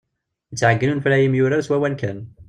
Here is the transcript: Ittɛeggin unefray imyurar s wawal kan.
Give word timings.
Ittɛeggin 0.53 0.93
unefray 0.93 1.21
imyurar 1.25 1.61
s 1.63 1.69
wawal 1.71 1.95
kan. 2.01 2.19